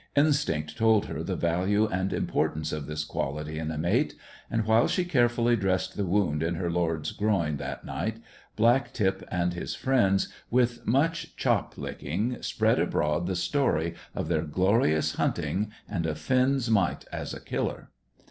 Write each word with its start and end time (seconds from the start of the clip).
Instinct 0.17 0.79
told 0.79 1.05
her 1.05 1.21
the 1.21 1.35
value 1.35 1.85
and 1.85 2.11
importance 2.11 2.71
of 2.71 2.87
this 2.87 3.03
quality 3.03 3.59
in 3.59 3.69
a 3.69 3.77
mate. 3.77 4.15
And 4.49 4.65
while 4.65 4.87
she 4.87 5.05
carefully 5.05 5.55
dressed 5.55 5.95
the 5.95 6.07
wound 6.07 6.41
in 6.41 6.55
her 6.55 6.71
lord's 6.71 7.11
groin 7.11 7.57
that 7.57 7.85
night, 7.85 8.17
Black 8.55 8.93
tip 8.93 9.21
and 9.29 9.53
his 9.53 9.75
friends, 9.75 10.29
with 10.49 10.87
much 10.87 11.35
chop 11.35 11.77
licking, 11.77 12.41
spread 12.41 12.79
abroad 12.79 13.27
the 13.27 13.35
story 13.35 13.93
of 14.15 14.27
their 14.27 14.41
glorious 14.41 15.17
hunting 15.17 15.71
and 15.87 16.07
of 16.07 16.17
Finn's 16.17 16.67
might 16.67 17.05
as 17.11 17.31
a 17.35 17.39
killer. 17.39 17.91